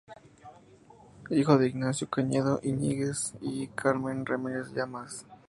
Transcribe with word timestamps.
Hijo 1.29 1.59
de 1.59 1.67
Ignacio 1.67 2.09
Cañedo 2.09 2.59
Iñiguez 2.63 3.35
y 3.39 3.67
Carmen 3.67 4.25
Ramírez 4.25 4.73
Llamas. 4.73 5.27